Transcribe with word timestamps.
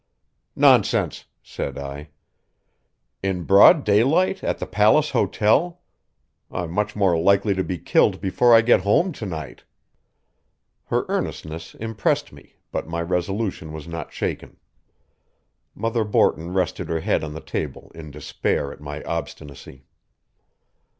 "Nonsense," 0.55 1.25
said 1.43 1.77
I. 1.77 2.09
"In 3.21 3.43
broad 3.43 3.83
daylight, 3.83 4.43
at 4.43 4.57
the 4.57 4.65
Palace 4.65 5.11
Hotel? 5.11 5.79
I'm 6.49 6.71
much 6.71 6.95
more 6.95 7.15
likely 7.19 7.53
to 7.53 7.63
be 7.63 7.77
killed 7.77 8.19
before 8.19 8.51
I 8.55 8.61
get 8.61 8.79
home 8.81 9.11
to 9.11 9.25
night." 9.27 9.63
Her 10.85 11.05
earnestness 11.07 11.75
impressed 11.75 12.33
me, 12.33 12.55
but 12.71 12.87
my 12.87 13.03
resolution 13.03 13.71
was 13.73 13.87
not 13.87 14.11
shaken. 14.11 14.57
Mother 15.75 16.03
Borton 16.03 16.51
rested 16.51 16.89
her 16.89 17.01
head 17.01 17.23
on 17.23 17.35
the 17.35 17.39
table 17.39 17.91
in 17.93 18.09
despair 18.09 18.73
at 18.73 18.81
my 18.81 19.03
obstinacy. 19.03 19.85